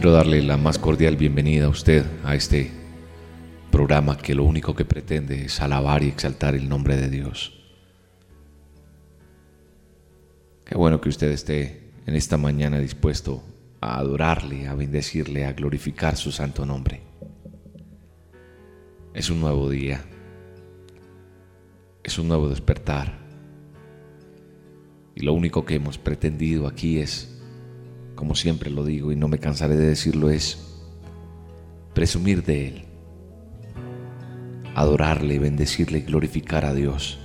[0.00, 2.70] Quiero darle la más cordial bienvenida a usted a este
[3.70, 7.52] programa que lo único que pretende es alabar y exaltar el nombre de Dios.
[10.64, 13.42] Qué bueno que usted esté en esta mañana dispuesto
[13.82, 17.02] a adorarle, a bendecirle, a glorificar su santo nombre.
[19.12, 20.02] Es un nuevo día,
[22.02, 23.18] es un nuevo despertar.
[25.14, 27.39] Y lo único que hemos pretendido aquí es
[28.20, 30.58] como siempre lo digo y no me cansaré de decirlo, es
[31.94, 32.84] presumir de Él,
[34.74, 37.18] adorarle, bendecirle y glorificar a Dios.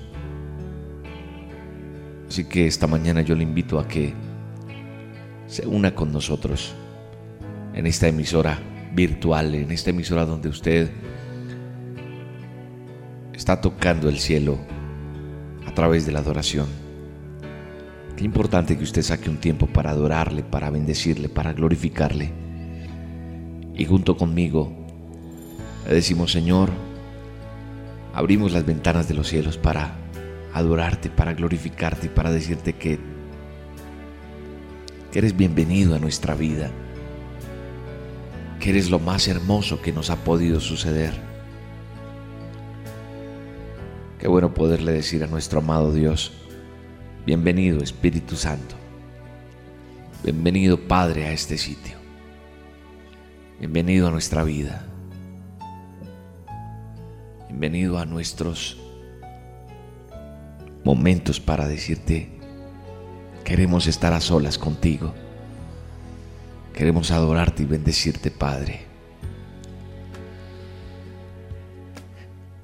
[2.30, 4.14] Así que esta mañana yo le invito a que
[5.48, 6.74] se una con nosotros
[7.74, 8.58] en esta emisora
[8.94, 10.90] virtual, en esta emisora donde usted
[13.34, 14.60] está tocando el cielo
[15.68, 16.85] a través de la adoración.
[18.18, 22.32] Qué importante que usted saque un tiempo para adorarle, para bendecirle, para glorificarle.
[23.76, 24.72] Y junto conmigo
[25.86, 26.70] le decimos, Señor,
[28.14, 29.96] abrimos las ventanas de los cielos para
[30.54, 33.00] adorarte, para glorificarte y para decirte que,
[35.12, 36.72] que eres bienvenido a nuestra vida,
[38.62, 41.14] que eres lo más hermoso que nos ha podido suceder.
[44.20, 46.45] Qué bueno poderle decir a nuestro amado Dios,
[47.26, 48.76] Bienvenido Espíritu Santo.
[50.24, 51.98] Bienvenido Padre a este sitio.
[53.60, 54.86] Bienvenido a nuestra vida.
[57.48, 58.78] Bienvenido a nuestros
[60.84, 62.30] momentos para decirte,
[63.44, 65.12] queremos estar a solas contigo.
[66.76, 68.82] Queremos adorarte y bendecirte, Padre.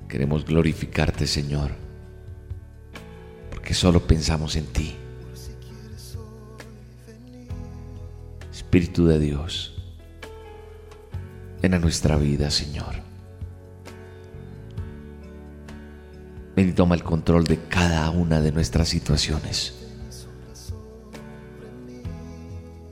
[0.07, 1.80] Queremos glorificarte, Señor
[3.63, 4.95] que solo pensamos en ti.
[8.51, 9.75] Espíritu de Dios,
[11.61, 12.95] ven a nuestra vida, Señor.
[16.55, 19.75] Ven y toma el control de cada una de nuestras situaciones.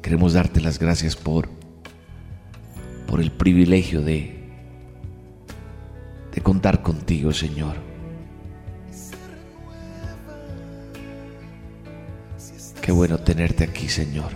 [0.01, 1.50] Queremos darte las gracias por,
[3.06, 4.50] por el privilegio de,
[6.34, 7.89] de contar contigo, Señor.
[12.82, 14.32] Qué bueno tenerte aquí, Señor.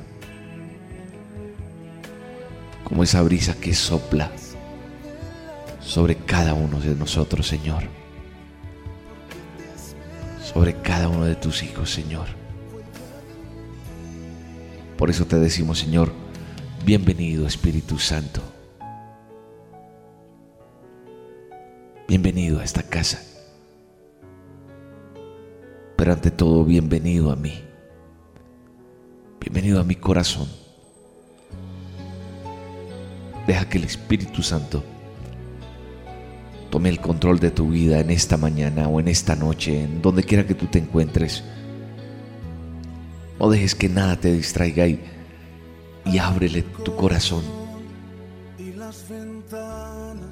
[2.84, 4.32] Como esa brisa que sopla
[5.80, 7.84] sobre cada uno de nosotros, Señor.
[10.42, 12.28] Sobre cada uno de tus hijos, Señor.
[14.98, 16.12] Por eso te decimos, Señor,
[16.86, 18.42] bienvenido Espíritu Santo.
[22.08, 23.22] Bienvenido a esta casa.
[25.96, 27.73] Pero ante todo, bienvenido a mí.
[29.44, 30.48] Bienvenido a mi corazón.
[33.46, 34.82] Deja que el Espíritu Santo
[36.70, 40.24] tome el control de tu vida en esta mañana o en esta noche, en donde
[40.24, 41.44] quiera que tú te encuentres.
[43.38, 45.04] No dejes que nada te distraiga y,
[46.06, 47.44] y ábrele tu corazón.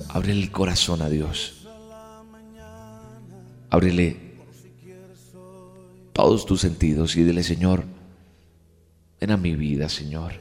[0.07, 1.67] Ábrele el corazón a Dios.
[3.69, 4.37] Ábrele
[6.13, 7.83] todos tus sentidos y dile, Señor,
[9.21, 10.33] Ven a mi vida, Señor.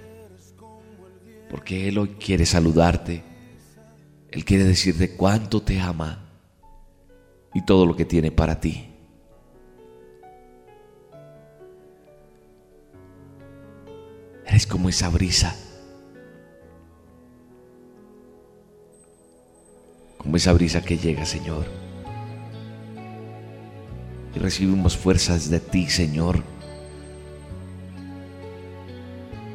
[1.50, 3.22] Porque Él hoy quiere saludarte.
[4.30, 6.30] Él quiere decirte cuánto te ama
[7.52, 8.86] y todo lo que tiene para ti.
[14.46, 15.54] Eres como esa brisa.
[20.16, 21.66] Como esa brisa que llega, Señor.
[24.34, 26.59] Y recibimos fuerzas de ti, Señor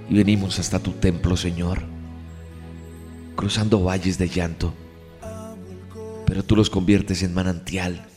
[0.09, 1.81] y venimos hasta tu templo, Señor,
[3.35, 4.73] cruzando valles de llanto,
[6.25, 8.07] pero tú los conviertes en manantial.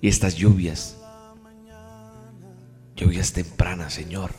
[0.00, 0.98] Y estas lluvias,
[2.98, 4.32] Lluvias tempranas, Señor.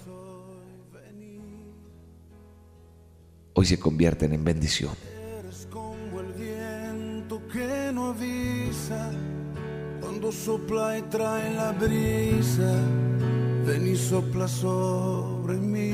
[3.54, 4.92] Hoy se convierten en bendición.
[5.40, 9.12] Eres como el viento que no avisa,
[10.02, 12.74] cuando sopla y trae la brisa,
[13.70, 15.94] ven y sopla sobre mí.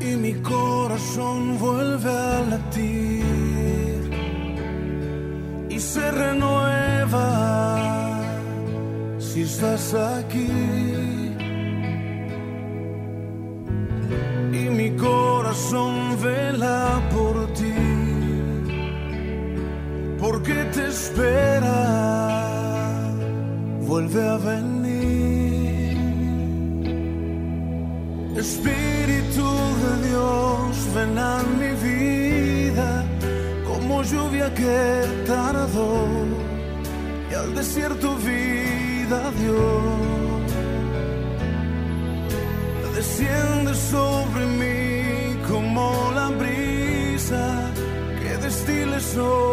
[0.00, 4.02] Y mi corazón vuelve a latir
[5.68, 7.28] y se renueva
[9.18, 10.50] si estás aquí.
[14.52, 17.74] y mi corazón vela por ti,
[20.18, 21.89] porque te espera,
[24.00, 25.96] vuelve a venir.
[28.36, 29.48] Espíritu
[29.82, 33.04] de Dios, ven a mi vida,
[33.68, 36.06] como lluvia que tardó
[37.30, 40.00] y al desierto vida dio
[42.94, 47.70] desciende sobre mí como la brisa
[48.20, 49.49] que destile sobre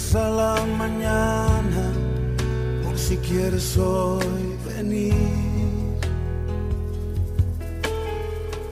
[0.00, 1.92] empieza la mañana,
[2.84, 5.14] por si quieres hoy venir.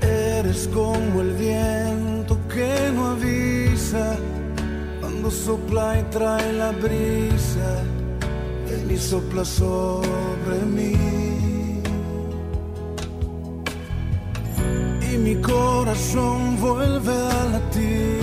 [0.01, 4.17] Eres como el viento que no avisa
[5.01, 7.83] cuando sopla y trae la brisa,
[8.67, 10.95] ven y sopla sobre mí.
[15.11, 18.18] y mi corazón vuelve a latir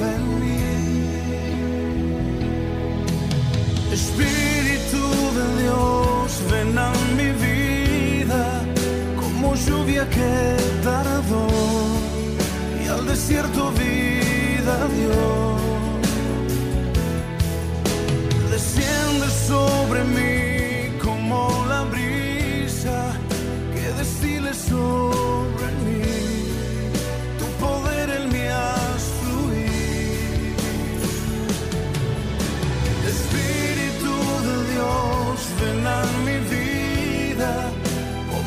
[0.00, 1.54] venir.
[3.92, 5.04] Espíritu
[5.38, 8.62] de Dios, ven a mi vida
[9.20, 11.46] como lluvia que tardó
[12.84, 15.54] y al desierto vida dio.
[18.50, 20.43] Desciende sobre mí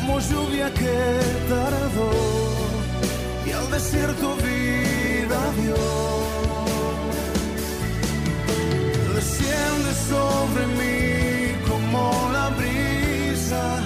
[0.08, 1.20] como lluvia que
[1.50, 2.10] tardó
[3.46, 5.76] y al desierto vida dio.
[9.14, 13.80] Desciende sobre mí como la brisa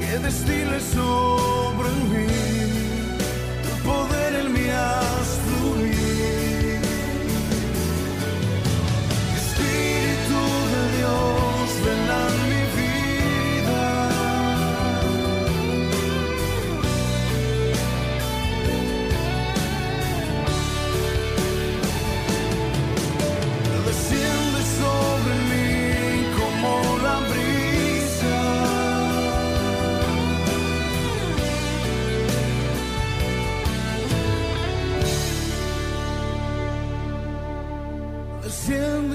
[0.00, 2.59] que destile sobre mí.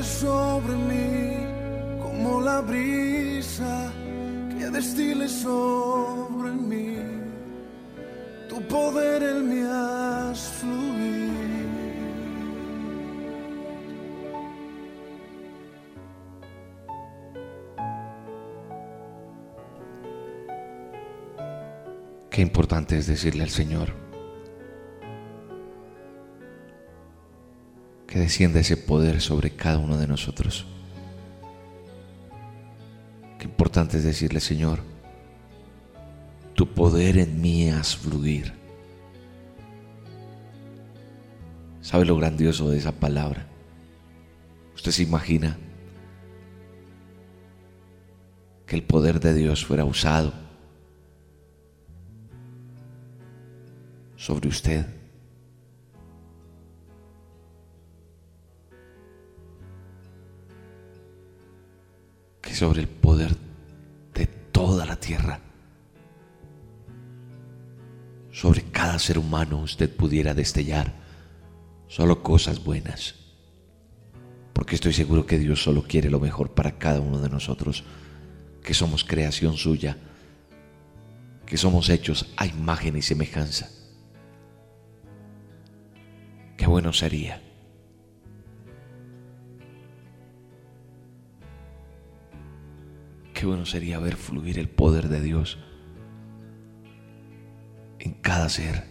[0.06, 3.92] Sobre mí como la brisa
[4.58, 6.98] que destile sobre mí.
[8.48, 11.26] Tu poder en mí haz fluir.
[22.30, 24.06] Qué importante es decirle al Señor
[28.15, 30.65] que descienda ese poder sobre cada uno de nosotros.
[33.38, 34.79] Qué importante es decirle, Señor,
[36.53, 38.53] tu poder en mí haz fluir.
[41.81, 43.48] ¿Sabe lo grandioso de esa palabra?
[44.75, 45.57] Usted se imagina
[48.65, 50.31] que el poder de Dios fuera usado
[54.15, 54.95] sobre usted.
[62.56, 63.36] Sobre el poder
[64.14, 65.42] de toda la tierra,
[68.32, 70.94] sobre cada ser humano usted pudiera destellar
[71.88, 73.16] solo cosas buenas.
[74.54, 77.84] Porque estoy seguro que Dios solo quiere lo mejor para cada uno de nosotros,
[78.64, 79.98] que somos creación suya,
[81.46, 83.70] que somos hechos a imagen y semejanza.
[86.58, 87.45] Qué bueno sería
[93.36, 95.58] Qué bueno sería ver fluir el poder de Dios
[98.00, 98.86] en cada ser,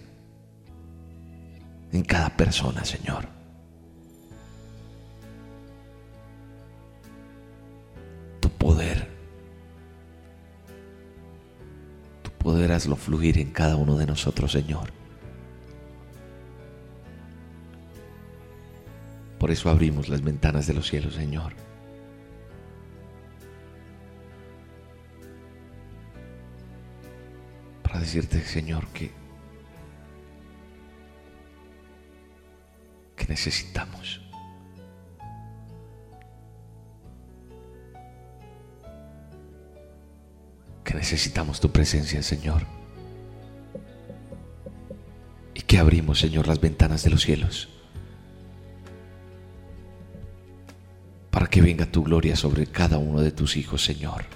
[1.90, 3.26] en cada persona, Señor.
[8.40, 9.08] Tu poder,
[12.22, 14.90] tu poder hazlo fluir en cada uno de nosotros, Señor.
[19.38, 21.54] Por eso abrimos las ventanas de los cielos, Señor.
[28.04, 29.10] Decirte, Señor, que,
[33.16, 34.20] que necesitamos.
[40.84, 42.66] Que necesitamos tu presencia, Señor.
[45.54, 47.70] Y que abrimos, Señor, las ventanas de los cielos.
[51.30, 54.26] Para que venga tu gloria sobre cada uno de tus hijos, Señor.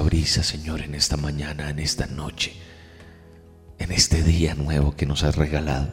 [0.00, 2.52] Brisa, Señor, en esta mañana, en esta noche,
[3.78, 5.90] en este día nuevo que nos has regalado.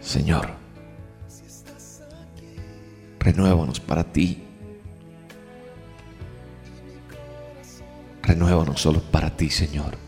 [0.00, 0.50] Señor,
[3.18, 4.42] renuévanos para ti.
[8.22, 10.05] Renuévanos solo para ti, Señor.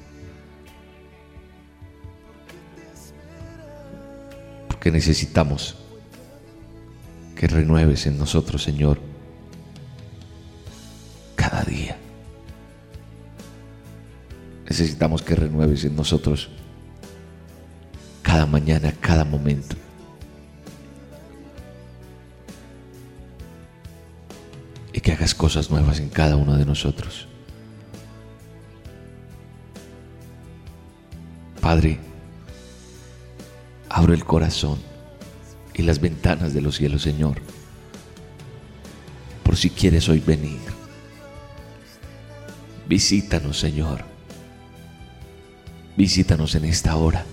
[4.99, 5.77] Necesitamos
[7.37, 8.99] que renueves en nosotros, Señor,
[11.37, 11.97] cada día.
[14.69, 16.49] Necesitamos que renueves en nosotros
[18.23, 19.77] cada mañana, cada momento.
[24.93, 27.29] Y que hagas cosas nuevas en cada uno de nosotros.
[31.61, 32.08] Padre,
[33.99, 34.79] abro el corazón
[35.75, 37.43] y las ventanas de los cielos, Señor,
[39.43, 40.61] por si quieres hoy venir.
[42.89, 44.05] Visítanos, Señor.
[45.97, 47.25] Visítanos en esta hora.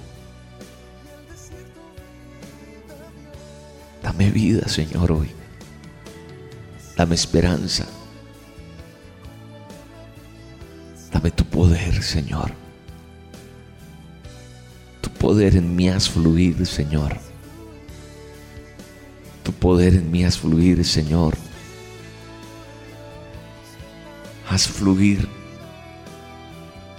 [4.02, 5.30] Dame vida, Señor, hoy.
[6.98, 7.86] Dame esperanza.
[11.12, 12.65] Dame tu poder, Señor
[15.36, 17.18] poder en mí haz fluir, Señor.
[19.44, 21.36] Tu poder en mí haz fluir, Señor.
[24.50, 25.28] Haz fluir,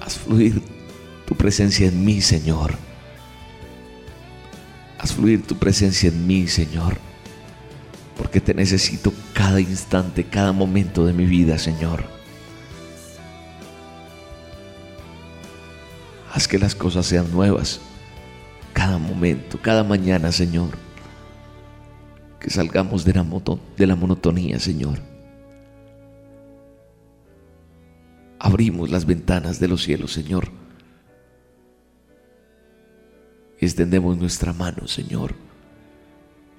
[0.03, 0.61] haz fluir
[1.27, 2.75] tu presencia en mí, Señor.
[4.99, 6.99] Haz fluir tu presencia en mí, Señor.
[8.19, 12.05] Porque te necesito cada instante, cada momento de mi vida, Señor.
[16.35, 17.81] Haz que las cosas sean nuevas
[19.63, 20.71] cada mañana, Señor.
[22.41, 23.27] Que salgamos de la,
[23.77, 24.99] de la monotonía, Señor.
[28.39, 30.49] Abrimos las ventanas de los cielos, Señor.
[33.59, 35.35] Extendemos nuestra mano, Señor,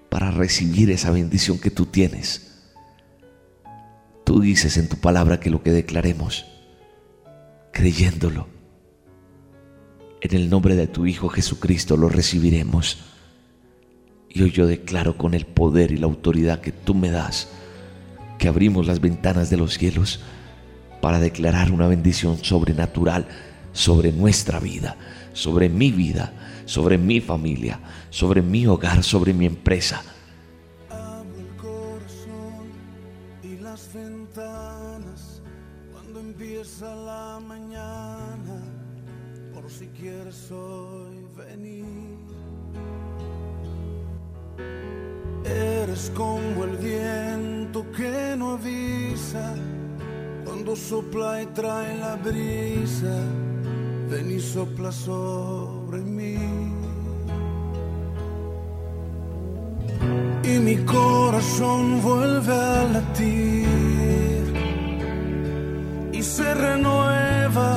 [0.09, 2.65] para recibir esa bendición que tú tienes.
[4.23, 6.45] Tú dices en tu palabra que lo que declaremos,
[7.71, 8.56] creyéndolo,
[10.21, 12.97] en el nombre de tu Hijo Jesucristo lo recibiremos.
[14.29, 17.49] Y hoy yo declaro con el poder y la autoridad que tú me das,
[18.37, 20.19] que abrimos las ventanas de los cielos
[21.01, 23.27] para declarar una bendición sobrenatural
[23.71, 24.97] sobre nuestra vida,
[25.33, 26.33] sobre mi vida,
[26.65, 30.03] sobre mi familia, sobre mi hogar, sobre mi empresa.
[45.87, 49.55] eres como el viento que no avisa
[50.43, 53.15] cuando sopla y trae la brisa.
[54.09, 56.37] Ven y sopla sobre mí.
[60.43, 63.67] Y mi corazón vuelve a latir
[66.11, 67.71] y se renueva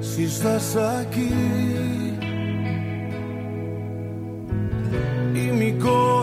[0.00, 1.30] si estás aquí.
[5.34, 6.15] Y mi corazón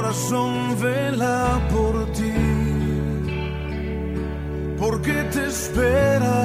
[0.76, 2.34] vela por ti,
[4.78, 6.40] porque te espera,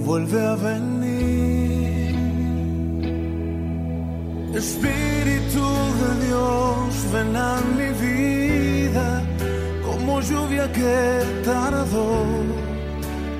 [0.00, 1.02] vuelve a venir.
[4.54, 5.66] Espíritu
[6.00, 9.22] de Dios, ven a mi vida
[9.86, 12.10] como lluvia que tardó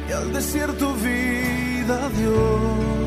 [0.09, 3.03] y al desierto vida Dios.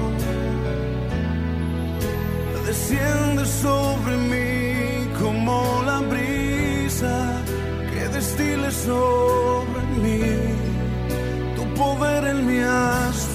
[2.68, 4.75] Desciende sobre mí
[6.02, 7.44] brisa
[7.92, 10.22] que destile sobre mí.
[11.56, 13.35] Tu poder en mí has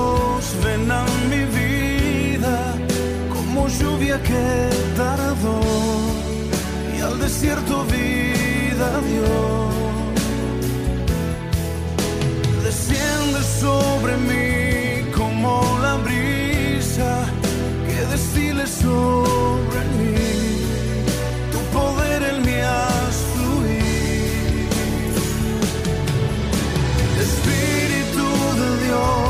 [0.63, 2.75] ven a mi vida
[3.29, 5.59] como lluvia que tardó
[6.95, 9.71] y al desierto vida dio.
[12.63, 17.25] Desciende sobre mí como la brisa
[17.87, 20.15] que destile sobre mí.
[21.51, 24.69] Tu poder en has fluir.
[27.25, 28.27] Espíritu
[28.61, 29.20] de Dios,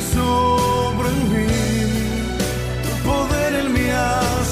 [0.00, 1.46] sobre mí.
[2.82, 4.43] Tu poder en mí has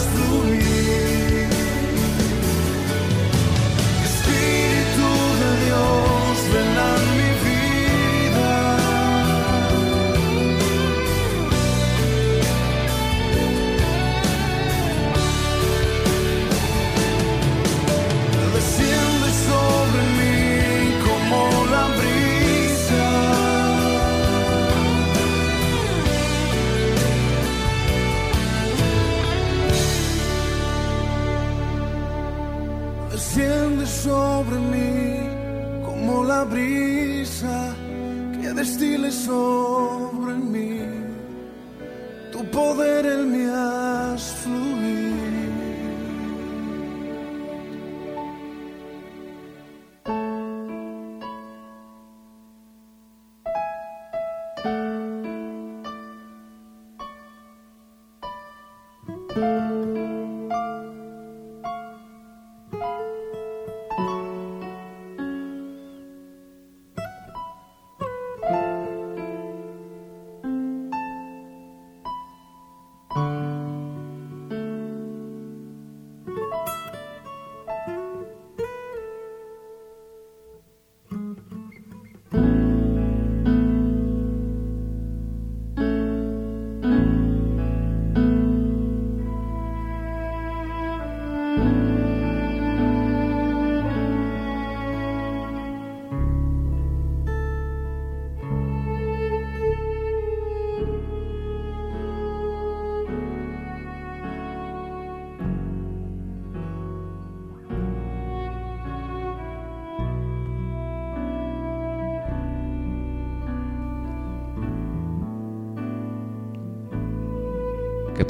[36.44, 37.74] brisa
[38.40, 40.80] que destile sobre mí.
[42.32, 43.44] Tu poder en mí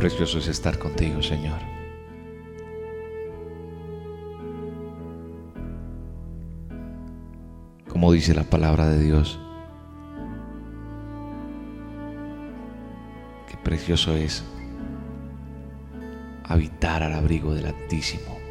[0.03, 1.61] precioso es estar contigo, Señor.
[7.89, 9.39] Como dice la palabra de Dios,
[13.49, 14.43] qué precioso es
[16.49, 18.42] habitar al abrigo del Altísimo.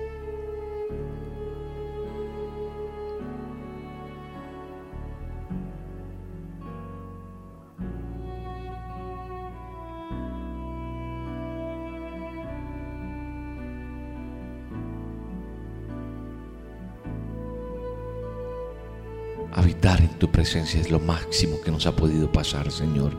[20.41, 23.15] Presencia es lo máximo que nos ha podido pasar, Señor.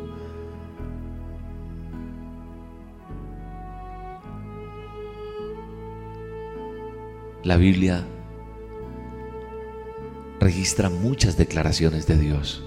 [7.44, 8.04] La Biblia
[10.40, 12.64] registra muchas declaraciones de Dios.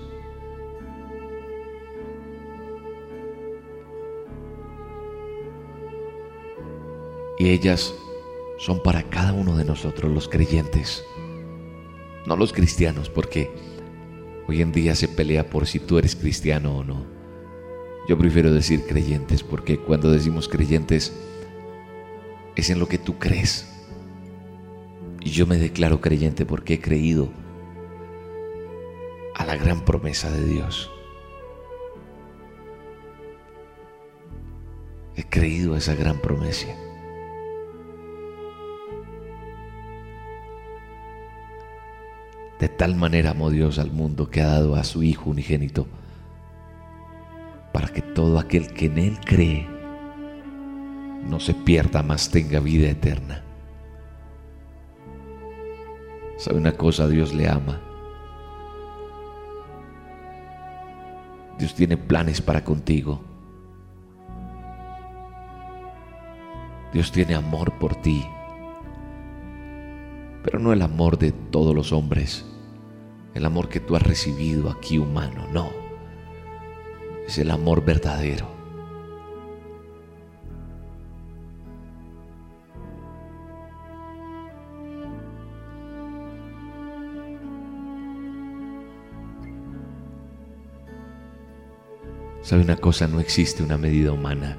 [7.39, 7.93] Y ellas
[8.57, 11.03] son para cada uno de nosotros los creyentes
[12.25, 13.74] no los cristianos, porque
[14.47, 17.05] hoy en día se pelea por si tú eres cristiano o no.
[18.07, 21.13] Yo prefiero decir creyentes, porque cuando decimos creyentes
[22.55, 23.71] es en lo que tú crees.
[25.21, 27.29] Y yo me declaro creyente porque he creído
[29.35, 30.91] a la gran promesa de Dios.
[35.15, 36.67] He creído a esa gran promesa.
[42.59, 45.87] De tal manera amó Dios al mundo que ha dado a su Hijo unigénito,
[47.73, 49.67] para que todo aquel que en Él cree
[51.27, 53.43] no se pierda, más tenga vida eterna.
[56.37, 57.07] ¿Sabe una cosa?
[57.07, 57.81] Dios le ama.
[61.57, 63.21] Dios tiene planes para contigo.
[66.93, 68.25] Dios tiene amor por ti
[70.45, 72.45] pero no el amor de todos los hombres,
[73.33, 75.71] el amor que tú has recibido aquí humano, no,
[77.25, 78.53] es el amor verdadero.
[92.43, 93.07] ¿Sabe una cosa?
[93.07, 94.55] No existe una medida humana.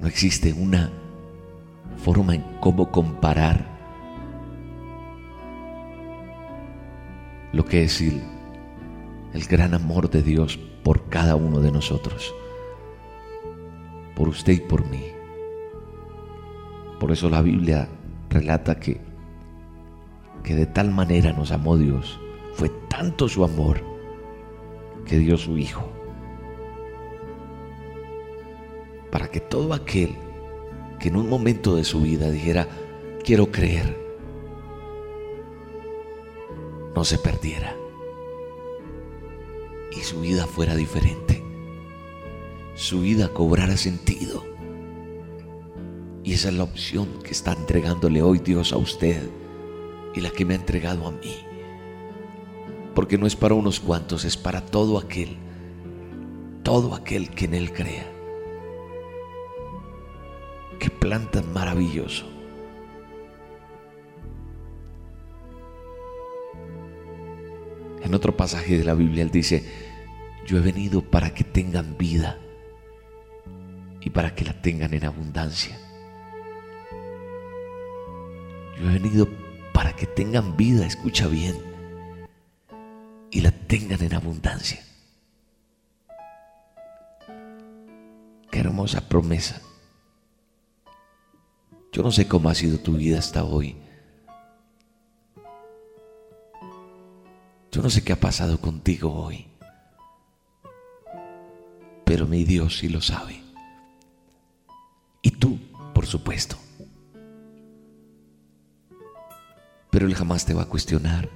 [0.00, 0.90] No existe una
[2.04, 3.64] forma en cómo comparar
[7.54, 8.22] lo que es el,
[9.32, 12.34] el gran amor de Dios por cada uno de nosotros,
[14.14, 15.02] por usted y por mí.
[17.00, 17.88] Por eso la Biblia
[18.28, 19.00] relata que,
[20.42, 22.20] que de tal manera nos amó Dios,
[22.52, 23.80] fue tanto su amor
[25.06, 25.90] que dio su Hijo,
[29.10, 30.14] para que todo aquel
[31.04, 32.66] que en un momento de su vida dijera,
[33.22, 33.94] quiero creer,
[36.96, 37.76] no se perdiera
[39.92, 41.44] y su vida fuera diferente,
[42.74, 44.46] su vida cobrara sentido.
[46.22, 49.28] Y esa es la opción que está entregándole hoy Dios a usted
[50.14, 51.36] y la que me ha entregado a mí.
[52.94, 55.36] Porque no es para unos cuantos, es para todo aquel,
[56.62, 58.13] todo aquel que en Él crea.
[61.04, 62.24] Plan tan maravilloso.
[68.02, 69.70] En otro pasaje de la Biblia él dice,
[70.46, 72.38] yo he venido para que tengan vida
[74.00, 75.78] y para que la tengan en abundancia.
[78.80, 79.28] Yo he venido
[79.74, 81.54] para que tengan vida, escucha bien,
[83.30, 84.80] y la tengan en abundancia.
[88.50, 89.60] Qué hermosa promesa.
[91.94, 93.76] Yo no sé cómo ha sido tu vida hasta hoy.
[97.70, 99.46] Yo no sé qué ha pasado contigo hoy.
[102.04, 103.40] Pero mi Dios sí lo sabe.
[105.22, 105.56] Y tú,
[105.94, 106.56] por supuesto.
[109.92, 111.28] Pero Él jamás te va a cuestionar.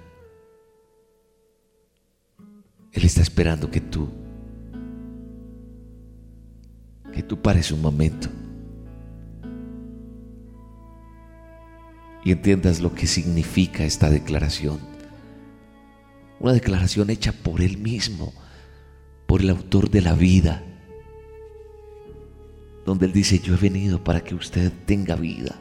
[2.91, 4.09] Él está esperando que tú,
[7.13, 8.29] que tú pares un momento
[12.25, 14.79] y entiendas lo que significa esta declaración.
[16.41, 18.33] Una declaración hecha por Él mismo,
[19.27, 20.63] por el autor de la vida,
[22.85, 25.61] donde Él dice, yo he venido para que usted tenga vida.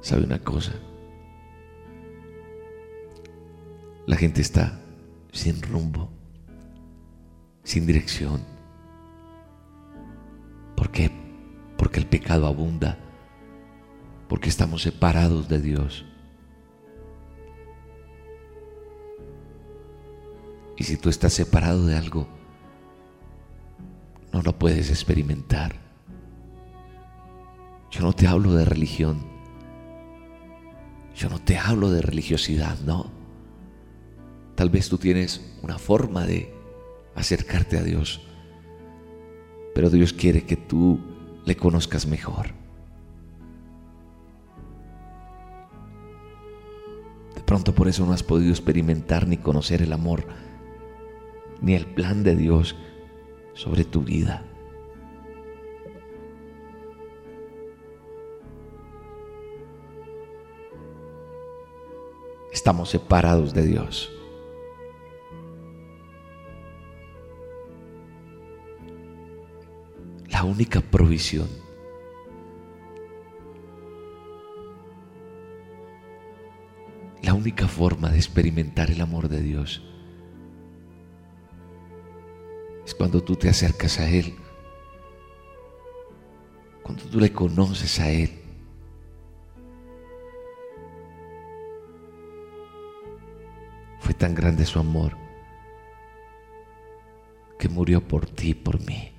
[0.00, 0.72] ¿Sabe una cosa?
[4.08, 4.80] La gente está
[5.32, 6.08] sin rumbo,
[7.62, 8.42] sin dirección.
[10.74, 11.10] ¿Por qué?
[11.76, 12.96] Porque el pecado abunda,
[14.26, 16.06] porque estamos separados de Dios.
[20.78, 22.26] Y si tú estás separado de algo,
[24.32, 25.74] no lo puedes experimentar.
[27.90, 29.26] Yo no te hablo de religión.
[31.14, 33.17] Yo no te hablo de religiosidad, no.
[34.58, 36.52] Tal vez tú tienes una forma de
[37.14, 38.20] acercarte a Dios,
[39.72, 40.98] pero Dios quiere que tú
[41.44, 42.48] le conozcas mejor.
[47.36, 50.26] De pronto por eso no has podido experimentar ni conocer el amor,
[51.60, 52.74] ni el plan de Dios
[53.54, 54.42] sobre tu vida.
[62.52, 64.17] Estamos separados de Dios.
[70.48, 71.48] Única provisión.
[77.22, 79.82] La única forma de experimentar el amor de Dios
[82.84, 84.34] es cuando tú te acercas a Él,
[86.82, 88.30] cuando tú le conoces a Él.
[94.00, 95.16] Fue tan grande su amor
[97.58, 99.17] que murió por ti y por mí.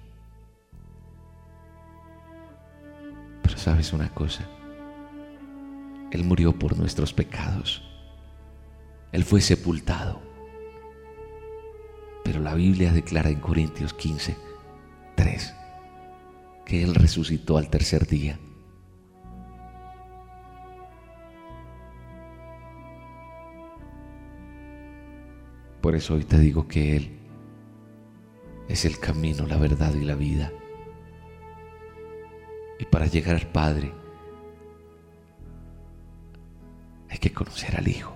[3.60, 4.48] Sabes una cosa,
[6.12, 7.84] Él murió por nuestros pecados.
[9.12, 10.22] Él fue sepultado.
[12.24, 14.38] Pero la Biblia declara en Corintios 15,
[15.16, 15.56] 3,
[16.66, 18.40] que Él resucitó al tercer día.
[25.82, 27.20] Por eso hoy te digo que Él
[28.68, 30.52] es el camino, la verdad y la vida.
[32.80, 33.94] Y para llegar al Padre
[37.10, 38.16] hay que conocer al Hijo.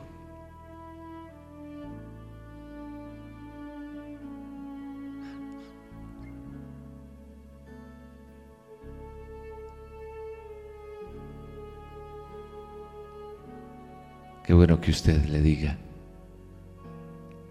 [14.44, 15.78] Qué bueno que usted le diga,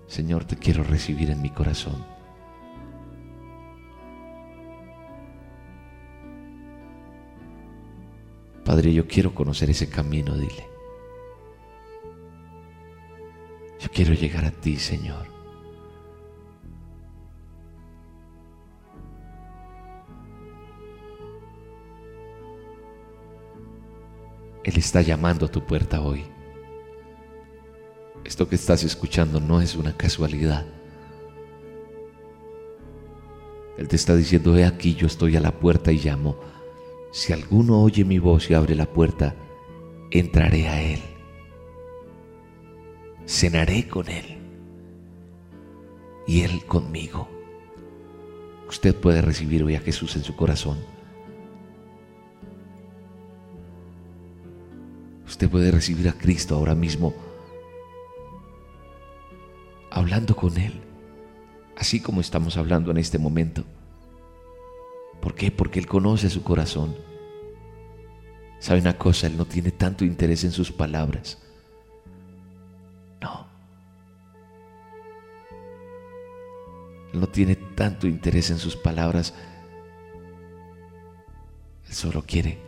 [0.07, 2.12] Señor, te quiero recibir en mi corazón.
[8.65, 10.69] Padre, yo quiero conocer ese camino, dile.
[13.81, 15.27] Yo quiero llegar a ti, Señor.
[24.63, 26.25] Él está llamando a tu puerta hoy.
[28.25, 30.65] Esto que estás escuchando no es una casualidad.
[33.77, 36.37] Él te está diciendo, he aquí, yo estoy a la puerta y llamo.
[37.13, 39.35] Si alguno oye mi voz y abre la puerta,
[40.11, 41.01] entraré a él.
[43.27, 44.39] Cenaré con él
[46.27, 47.29] y él conmigo.
[48.67, 50.79] Usted puede recibir hoy a Jesús en su corazón.
[55.27, 57.15] Usted puede recibir a Cristo ahora mismo
[59.91, 60.73] hablando con Él,
[61.77, 63.65] así como estamos hablando en este momento.
[65.23, 65.53] ¿Por qué?
[65.53, 66.97] Porque Él conoce su corazón.
[68.59, 69.29] ¿Sabe una cosa?
[69.29, 71.39] Él no tiene tanto interés en sus palabras.
[73.21, 73.47] No.
[77.13, 79.33] Él no tiene tanto interés en sus palabras.
[81.87, 82.59] Él solo quiere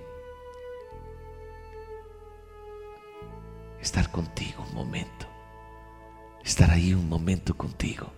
[3.80, 5.26] estar contigo un momento.
[6.44, 8.12] Estar ahí un momento contigo.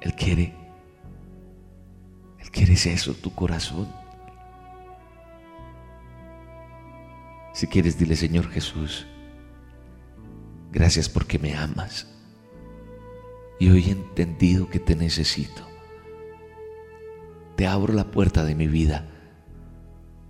[0.00, 0.54] Él quiere,
[2.38, 3.88] Él quiere eso, tu corazón.
[7.52, 9.06] Si quieres, dile, Señor Jesús,
[10.70, 12.06] gracias porque me amas.
[13.58, 15.66] Y hoy he entendido que te necesito.
[17.56, 19.08] Te abro la puerta de mi vida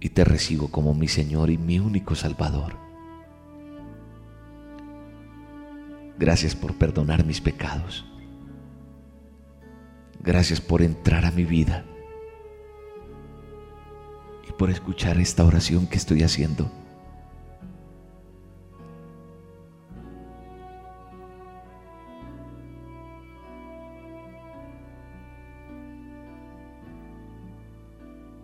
[0.01, 2.77] y te recibo como mi Señor y mi único Salvador.
[6.19, 8.07] Gracias por perdonar mis pecados.
[10.21, 11.85] Gracias por entrar a mi vida
[14.49, 16.71] y por escuchar esta oración que estoy haciendo.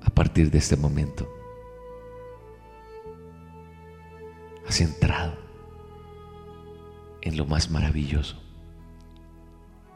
[0.04, 1.28] a partir de este momento
[4.68, 5.36] has entrado
[7.20, 8.43] en lo más maravilloso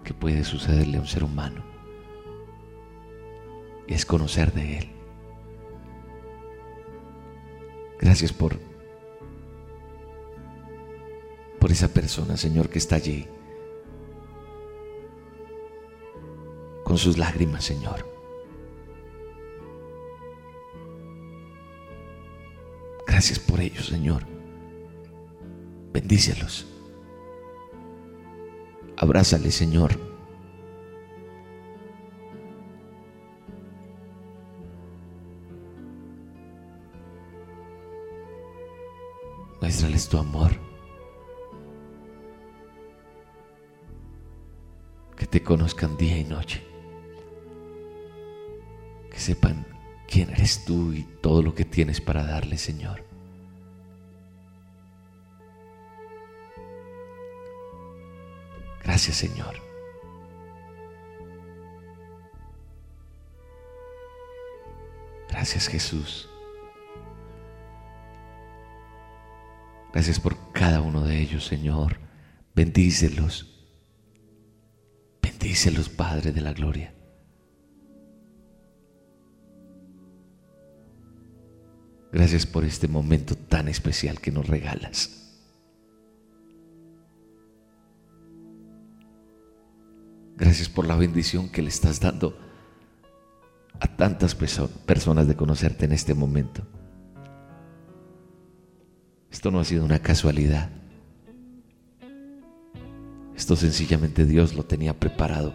[0.09, 1.63] que puede sucederle a un ser humano
[3.87, 4.91] es conocer de Él.
[8.01, 8.59] Gracias por,
[11.61, 13.29] por esa persona, Señor, que está allí
[16.85, 18.11] con sus lágrimas, Señor.
[23.07, 24.23] Gracias por ellos, Señor.
[25.93, 26.68] Bendícelos.
[29.01, 29.93] Abrázale, Señor.
[39.61, 40.51] Muéstrales tu amor.
[45.17, 46.67] Que te conozcan día y noche.
[49.13, 49.65] Que sepan
[50.09, 53.08] quién eres tú y todo lo que tienes para darle, Señor.
[58.99, 59.55] Gracias, Señor.
[65.29, 66.29] Gracias, Jesús.
[69.93, 72.01] Gracias por cada uno de ellos, Señor.
[72.57, 73.47] Bendícelos.
[75.23, 76.93] Bendícelos, Padre de la Gloria.
[82.11, 85.28] Gracias por este momento tan especial que nos regalas.
[90.39, 92.39] Gracias por la bendición que le estás dando
[93.81, 96.63] a tantas personas de conocerte en este momento.
[99.33, 100.71] Esto no ha sido una casualidad.
[103.35, 105.55] Esto sencillamente Dios lo tenía preparado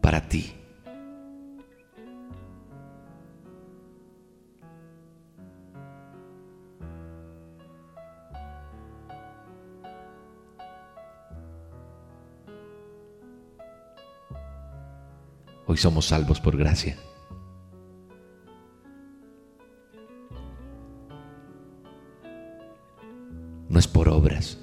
[0.00, 0.54] para ti.
[15.74, 16.96] Hoy somos salvos por gracia.
[23.68, 24.56] No es por obras.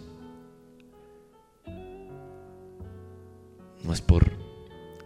[3.83, 4.31] No es por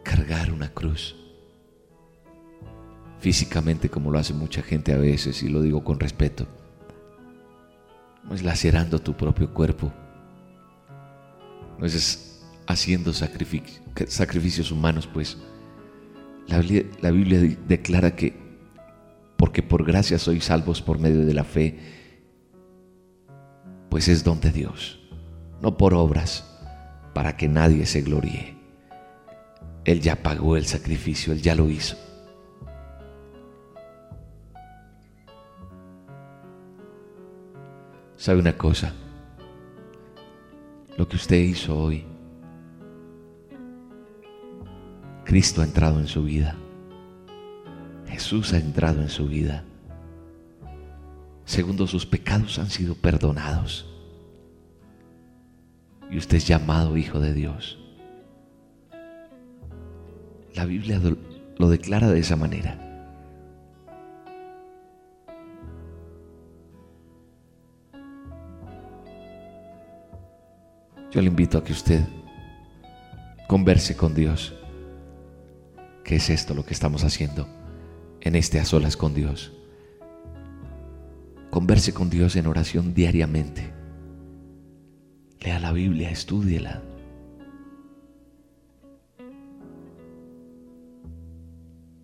[0.04, 1.16] cargar una cruz.
[3.20, 6.46] Físicamente como lo hace mucha gente a veces y lo digo con respeto.
[8.26, 9.92] No es lacerando tu propio cuerpo.
[11.80, 15.40] No es haciendo sacrificios humanos, pues
[16.48, 18.34] la Biblia, declara que
[19.38, 21.78] porque por gracia sois salvos por medio de la fe,
[23.90, 25.00] pues es don de Dios,
[25.62, 26.46] no por obras,
[27.14, 28.56] para que nadie se gloríe.
[29.84, 31.96] Él ya pagó el sacrificio, Él ya lo hizo.
[38.16, 38.94] ¿Sabe una cosa?
[40.98, 42.15] Lo que usted hizo hoy
[45.26, 46.56] Cristo ha entrado en su vida.
[48.08, 49.64] Jesús ha entrado en su vida.
[51.46, 53.88] Segundo, sus pecados han sido perdonados.
[56.12, 57.80] Y usted es llamado hijo de Dios.
[60.54, 61.02] La Biblia
[61.58, 62.80] lo declara de esa manera.
[71.12, 72.04] Yo le invito a que usted
[73.48, 74.54] converse con Dios.
[76.06, 77.48] ¿Qué es esto lo que estamos haciendo
[78.22, 79.52] en este a solas con Dios?
[81.50, 83.74] Converse con Dios en oración diariamente.
[85.42, 86.84] Lea la Biblia, estúdiela.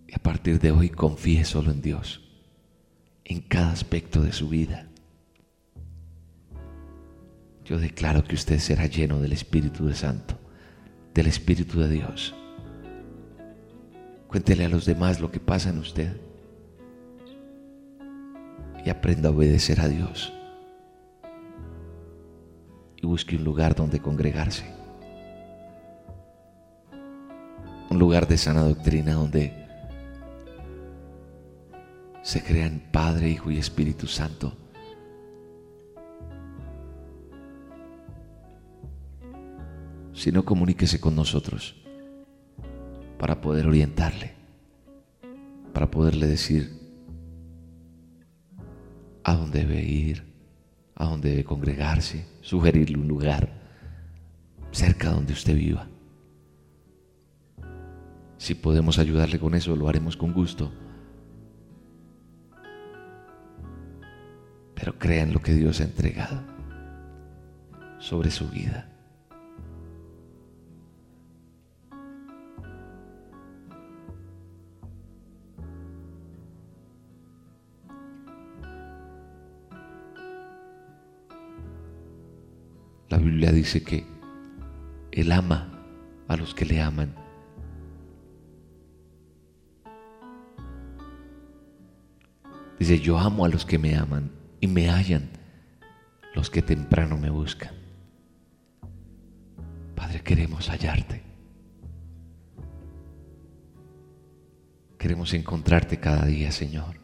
[0.08, 2.28] Y a partir de hoy confíe solo en Dios,
[3.24, 4.88] en cada aspecto de su vida.
[7.64, 10.36] Yo declaro que usted será lleno del Espíritu de Santo,
[11.14, 12.34] del Espíritu de Dios
[14.32, 16.16] Cuéntele a los demás lo que pasa en usted.
[18.82, 20.32] Y aprenda a obedecer a Dios.
[22.96, 24.64] Y busque un lugar donde congregarse.
[27.90, 29.52] Un lugar de sana doctrina donde
[32.22, 34.56] se crean Padre, Hijo y Espíritu Santo.
[40.14, 41.81] Si no, comuníquese con nosotros
[43.22, 44.32] para poder orientarle,
[45.72, 46.72] para poderle decir
[49.22, 50.24] a dónde debe ir,
[50.96, 53.48] a dónde debe congregarse, sugerirle un lugar
[54.72, 55.86] cerca donde usted viva.
[58.38, 60.72] Si podemos ayudarle con eso, lo haremos con gusto.
[64.74, 66.42] Pero crea en lo que Dios ha entregado
[68.00, 68.91] sobre su vida.
[83.12, 84.06] La Biblia dice que
[85.10, 85.70] Él ama
[86.28, 87.14] a los que le aman.
[92.78, 95.28] Dice, yo amo a los que me aman y me hallan
[96.34, 97.74] los que temprano me buscan.
[99.94, 101.22] Padre, queremos hallarte.
[104.96, 106.96] Queremos encontrarte cada día, Señor.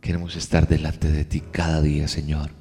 [0.00, 2.57] Queremos estar delante de ti cada día, Señor.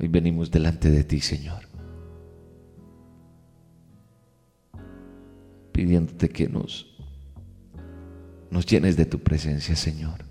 [0.00, 1.64] Hoy venimos delante de ti, Señor,
[5.72, 6.86] pidiéndote que nos,
[8.48, 10.24] nos llenes de tu presencia, Señor.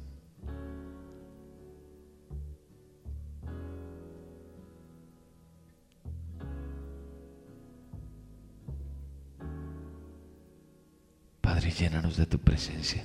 [11.41, 13.03] Padre, llénanos de tu presencia.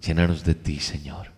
[0.00, 1.37] Llénanos de ti, Señor.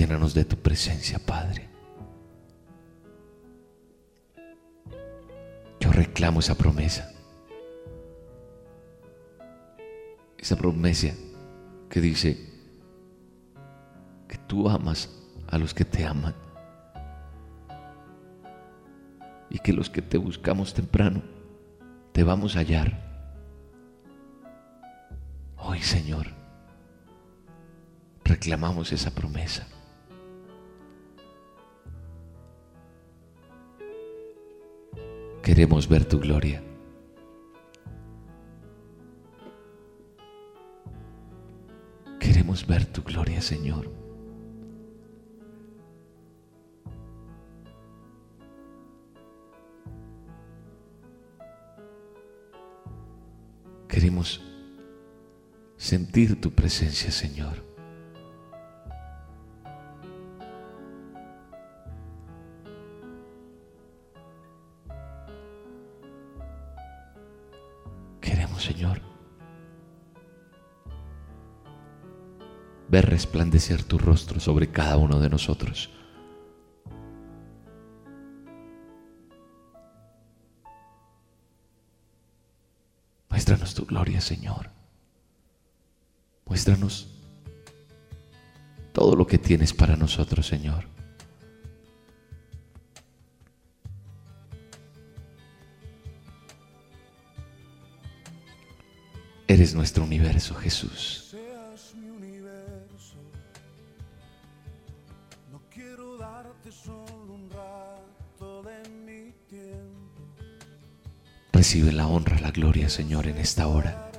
[0.00, 1.68] Llénanos de tu presencia, Padre.
[5.78, 7.12] Yo reclamo esa promesa.
[10.38, 11.08] Esa promesa
[11.90, 12.38] que dice
[14.26, 15.10] que tú amas
[15.48, 16.34] a los que te aman
[19.50, 21.20] y que los que te buscamos temprano
[22.12, 22.98] te vamos a hallar.
[25.58, 26.28] Hoy, Señor,
[28.24, 29.66] reclamamos esa promesa.
[35.42, 36.62] Queremos ver tu gloria.
[42.18, 43.90] Queremos ver tu gloria, Señor.
[53.88, 54.40] Queremos
[55.76, 57.69] sentir tu presencia, Señor.
[72.90, 75.90] Ver resplandecer tu rostro sobre cada uno de nosotros.
[83.28, 84.70] Muéstranos tu gloria, Señor.
[86.46, 87.06] Muéstranos
[88.92, 90.84] todo lo que tienes para nosotros, Señor.
[99.46, 101.29] Eres nuestro universo, Jesús.
[111.60, 114.10] Recibe la honra, la gloria, Señor, en esta hora.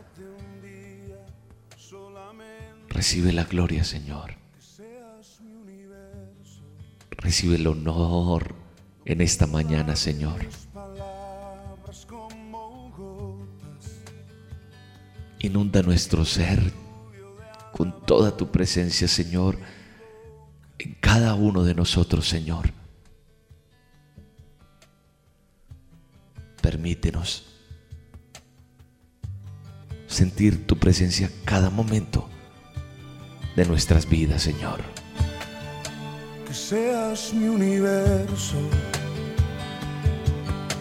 [2.88, 4.36] Recibe la gloria, Señor.
[7.18, 8.54] Recibe el honor
[9.06, 10.46] en esta mañana, Señor.
[15.40, 16.72] Inunda nuestro ser
[17.72, 19.58] con toda tu presencia, Señor,
[20.78, 22.81] en cada uno de nosotros, Señor.
[30.08, 32.30] Sentir tu presencia cada momento
[33.56, 34.80] de nuestras vidas, Señor.
[36.48, 38.58] que seas mi universo.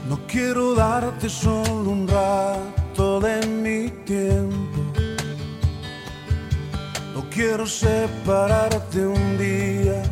[0.08, 4.80] No quiero darte solo un rato de mi tiempo.
[7.14, 10.02] No quiero separarte un día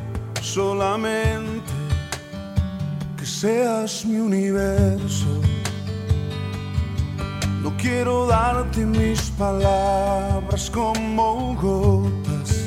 [0.40, 1.72] solamente.
[3.18, 5.47] Que seas mi universo.
[7.80, 12.66] Quiero darte mis palabras como gotas.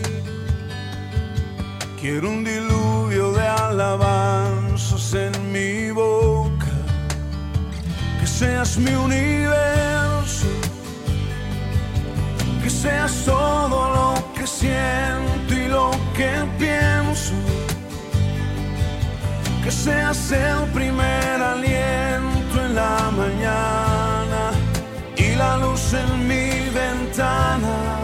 [1.99, 6.71] Quiero un diluvio de alabanzas en mi boca.
[8.21, 10.47] Que seas mi universo.
[12.63, 17.33] Que seas todo lo que siento y lo que pienso.
[19.61, 23.90] Que seas el primer aliento en la mañana
[25.35, 27.97] la luz en mi ventana.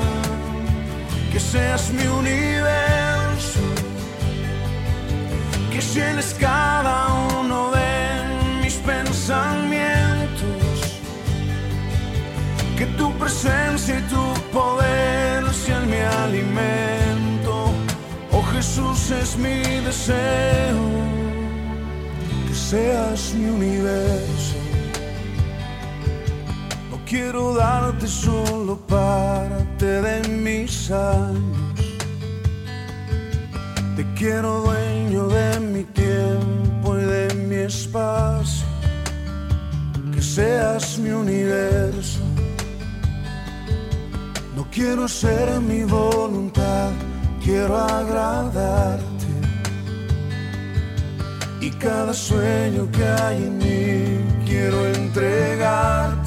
[1.32, 2.58] Que seas mi universo
[5.98, 7.08] llenes cada
[7.40, 10.78] uno de mis pensamientos,
[12.78, 17.72] que tu presencia y tu poder sean mi alimento.
[18.32, 20.84] Oh Jesús es mi deseo,
[22.48, 24.37] que seas mi universo.
[27.10, 31.68] Quiero darte solo parte de mis años
[33.98, 38.68] te quiero dueño de mi tiempo y de mi espacio,
[40.14, 42.20] que seas mi universo.
[44.56, 46.92] No quiero hacer mi voluntad,
[47.44, 49.26] quiero agradarte.
[51.60, 56.27] Y cada sueño que hay en mí quiero entregarte,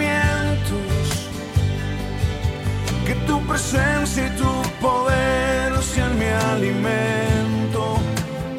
[3.11, 7.81] que tu presencia y tu poder sean mi alimento.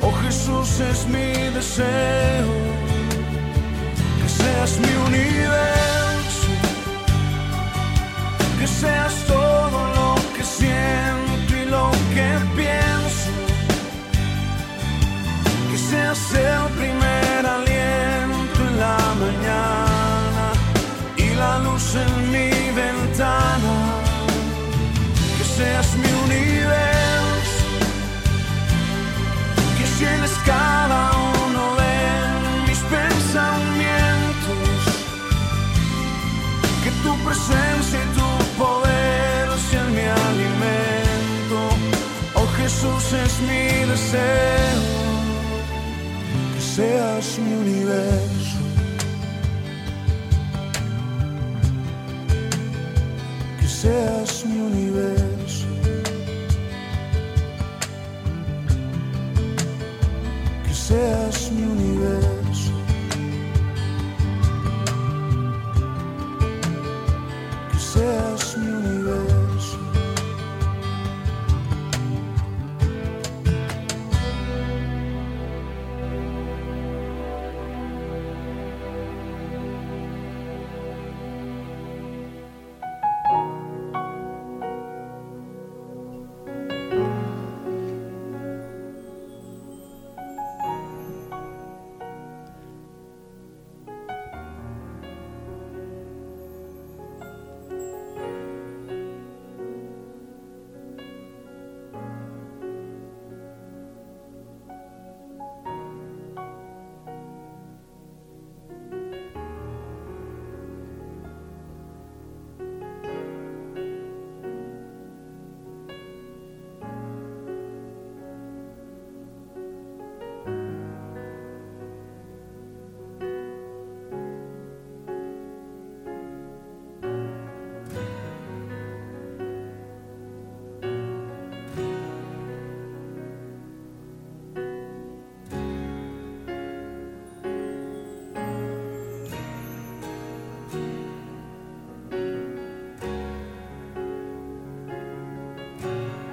[0.02, 2.52] Oh Jesús es mi deseo,
[4.20, 6.50] que seas mi universo,
[8.58, 12.28] que seas todo lo que siento y lo que
[12.60, 13.30] pienso,
[15.70, 20.44] que seas el primer aliento en la mañana
[21.16, 22.50] y la luz en mi
[22.82, 23.81] ventana
[25.62, 27.66] seas mi universo,
[29.76, 31.02] que llenes cada
[31.44, 31.94] uno de
[32.66, 34.78] mis pensamientos,
[36.82, 38.28] que tu presencia y tu
[38.62, 41.58] poder sean mi alimento.
[42.38, 44.82] Oh Jesús es mi deseo,
[46.54, 48.62] que seas mi universo.
[53.62, 54.91] que seas mi universo,
[60.92, 62.41] seas mi universo,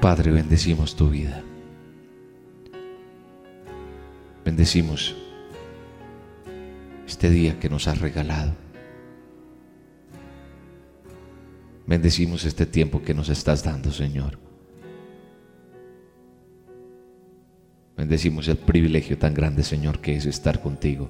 [0.09, 1.43] Padre, bendecimos tu vida.
[4.43, 5.15] Bendecimos
[7.05, 8.55] este día que nos has regalado.
[11.85, 14.39] Bendecimos este tiempo que nos estás dando, Señor.
[17.95, 21.07] Bendecimos el privilegio tan grande, Señor, que es estar contigo.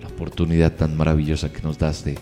[0.00, 2.18] La oportunidad tan maravillosa que nos das de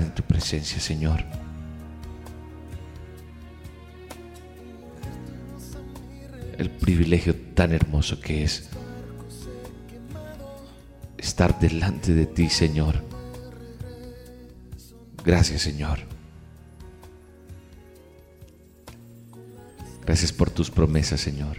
[0.00, 1.24] en tu presencia, Señor.
[6.56, 8.68] El privilegio tan hermoso que es
[11.18, 13.02] estar delante de ti, Señor.
[15.24, 16.00] Gracias, Señor.
[20.04, 21.58] Gracias por tus promesas, Señor.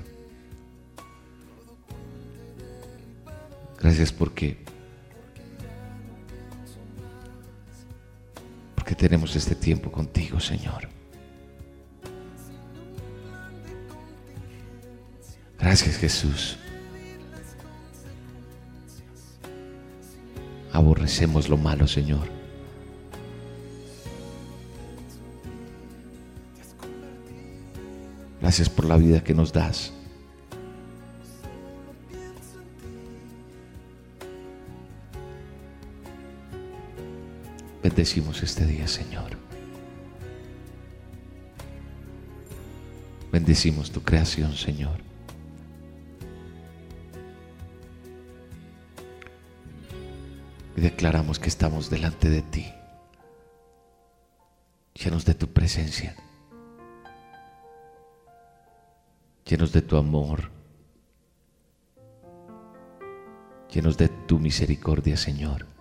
[3.79, 4.62] Gracias porque
[9.03, 10.87] tenemos este tiempo contigo, Señor.
[15.59, 16.57] Gracias, Jesús.
[20.71, 22.29] Aborrecemos lo malo, Señor.
[28.39, 29.91] Gracias por la vida que nos das.
[38.03, 39.37] Bendecimos este día, Señor.
[43.31, 44.99] Bendecimos tu creación, Señor.
[50.75, 52.73] Y declaramos que estamos delante de ti,
[55.01, 56.13] llenos de tu presencia,
[59.45, 60.51] llenos de tu amor,
[63.73, 65.72] llenos de tu misericordia, Señor.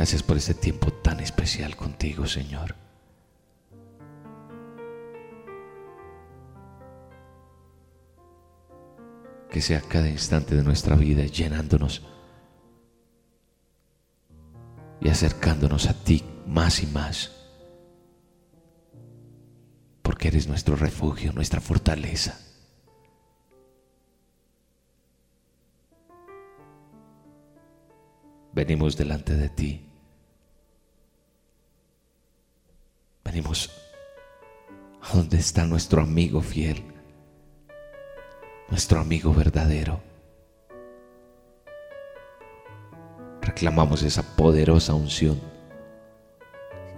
[0.00, 2.74] Gracias por este tiempo tan especial contigo, Señor.
[9.50, 12.00] Que sea cada instante de nuestra vida llenándonos
[15.02, 17.32] y acercándonos a ti más y más.
[20.00, 22.40] Porque eres nuestro refugio, nuestra fortaleza.
[28.60, 29.90] Venimos delante de ti
[33.24, 33.70] Venimos
[35.00, 36.82] a donde está nuestro amigo fiel,
[38.68, 40.02] nuestro amigo verdadero.
[43.40, 45.40] Reclamamos esa poderosa unción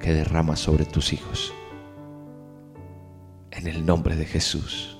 [0.01, 1.55] que derrama sobre tus hijos.
[3.53, 4.99] En el nombre de Jesús.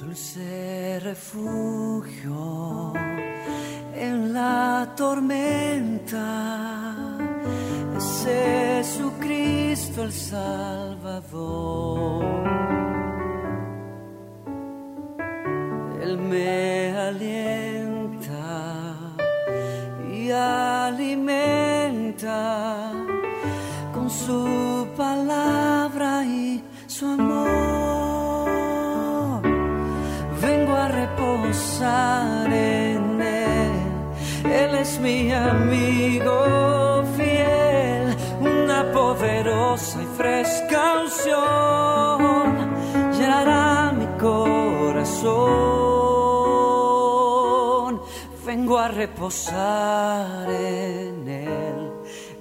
[0.00, 2.92] Dulce refugio
[4.00, 6.24] en la tormenta
[7.96, 11.68] es Jesucristo el Salvador.
[16.02, 18.46] Él me alienta
[20.12, 21.72] y alimenta
[23.92, 28.48] con su palabra y su amor.
[30.40, 32.37] Vengo a reposar
[35.08, 38.04] mi amigo fiel,
[38.40, 42.48] una poderosa y fresca unción
[43.16, 45.28] llenará mi corazón.
[48.44, 51.80] Vengo a reposar en Él.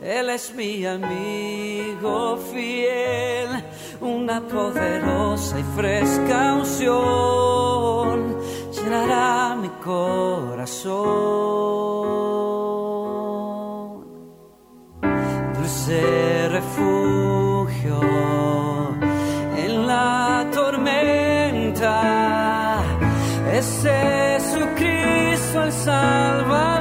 [0.02, 3.50] Él es mi amigo fiel,
[4.02, 8.18] una poderosa y fresca unción
[8.76, 11.77] llenará mi corazón.
[15.88, 18.02] Dulce refugio
[19.56, 21.94] en la tormenta
[23.54, 26.77] es Jesucristo el Salvador.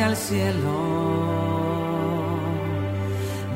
[0.00, 0.78] Hacia el cielo.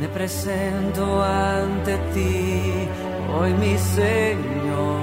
[0.00, 2.88] Me presento ante ti,
[3.34, 4.98] hoy mi Señor,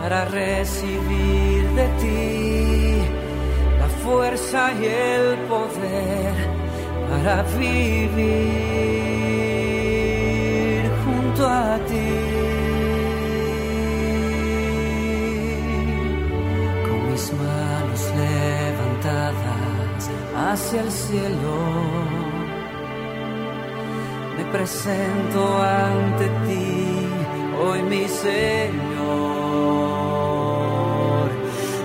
[0.00, 3.02] para recibir de ti
[3.78, 6.34] la fuerza y el poder
[7.10, 8.59] para vivir
[20.50, 21.56] hacia el cielo.
[24.36, 27.06] Me presento ante ti,
[27.62, 28.90] hoy mi Señor,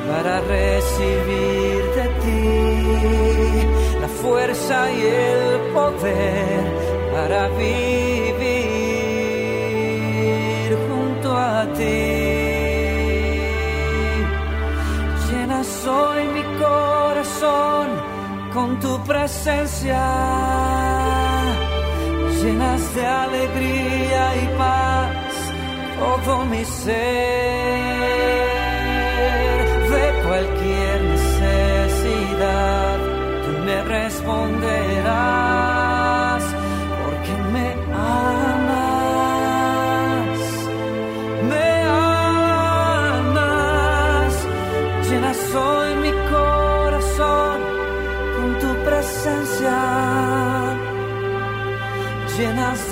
[0.10, 2.40] para recibir de ti
[4.02, 6.64] la fuerza y el poder
[7.14, 8.55] para vivir
[19.06, 20.04] presencia.
[22.42, 25.34] Llenas de alegría y paz
[26.00, 26.96] todo mi ser.
[29.94, 32.98] De cualquier necesidad
[33.44, 35.65] tú me responderás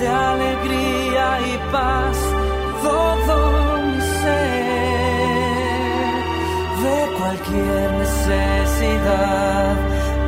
[0.04, 2.18] de alegría y paz
[2.84, 3.36] todo
[3.88, 5.34] mi ser,
[6.84, 9.76] de cualquier necesidad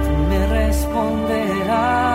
[0.03, 2.14] tú me responderás